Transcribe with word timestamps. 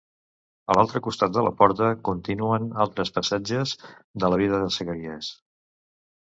A 0.73 0.77
l'altre 0.77 1.01
costat 1.07 1.35
de 1.35 1.43
la 1.47 1.51
porta 1.59 1.89
continuen 2.09 2.65
altres 2.87 3.13
passatges 3.19 3.75
de 4.25 4.33
la 4.35 4.41
vida 4.45 4.63
de 4.65 4.73
Zacaries. 4.79 5.31